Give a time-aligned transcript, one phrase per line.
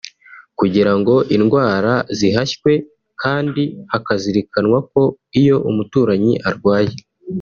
[0.59, 2.71] kugirango indwara zihashywe
[3.21, 5.01] kandi hakazirikanwa ko
[5.39, 6.95] iyo umuturanyi arwaye